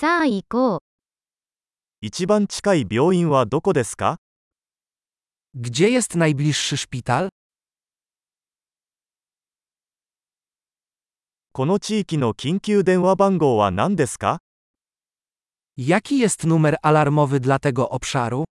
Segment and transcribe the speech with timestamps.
[0.00, 0.80] さあ行こう。
[2.00, 4.16] 一番近い病院はどこですか
[5.54, 7.28] Gdzie jest najbliższy szpital?
[11.52, 14.38] この地域の緊急電話番号は何ですか
[15.76, 18.44] Jaki jest numer alarmowy dla tego obszaru?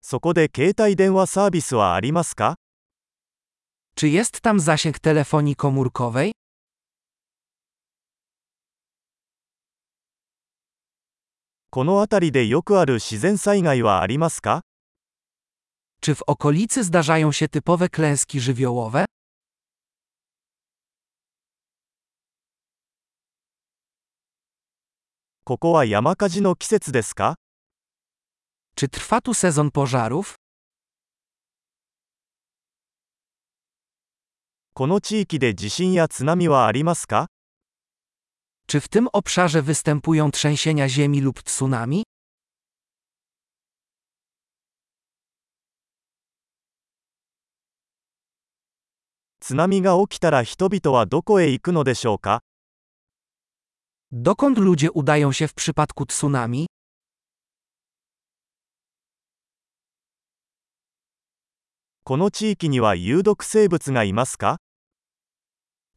[0.00, 2.56] そこで携帯電話サービスはありますか
[4.00, 6.32] Czy jest tam zasięg telefonii komórkowej?
[16.00, 19.04] Czy w okolicy zdarzają się typowe klęski żywiołowe?
[28.76, 30.39] Czy trwa tu sezon pożarów?
[34.72, 37.26] この地域で地震や津波はありますか
[38.66, 42.02] Czy w tym obszarze występują trzęsienia ziemi lub tsunami?
[49.40, 52.40] 津波が起きたら人々はどこへ行くのでしょうか
[54.12, 56.66] Dokąd ludzie udają się w przypadku tsunami?
[62.04, 64.58] この地域には有毒生物がいますか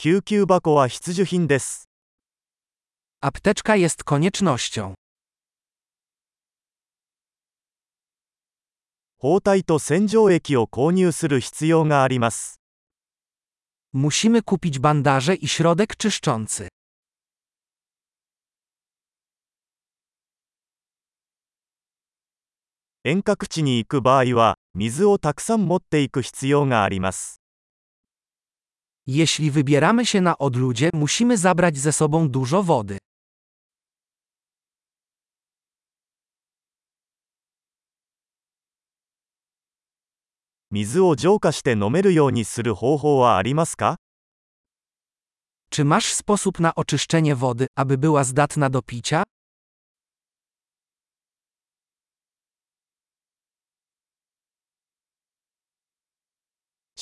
[0.00, 1.88] 救急箱は必需品です。
[3.20, 4.94] Apteczka jest koniecznością.
[9.18, 12.60] 包帯と洗浄液を購入する必要があります。
[13.92, 16.68] Musimy kupić bandaże i środek czyszczący.
[23.02, 27.40] 遠隔地に行く場合は、水をたくさん持っていく必要があります。
[29.10, 32.98] Jeśli wybieramy się na odludzie, musimy zabrać ze sobą dużo wody.
[45.70, 49.22] Czy masz sposób na oczyszczenie wody, aby była zdatna do picia?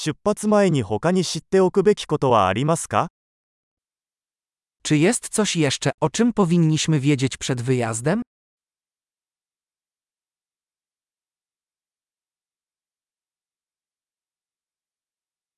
[0.06, 3.08] 出発前に他に知っておくべきことはありますか
[4.84, 8.22] Czy jest coś jeszcze, o czym powinniśmy wiedzieć przed wyjazdem?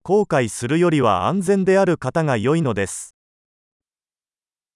[0.06, 3.16] 後悔するよりは安全である方が良いのです。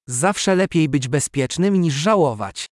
[0.07, 2.67] Zawsze lepiej być bezpiecznym niż żałować.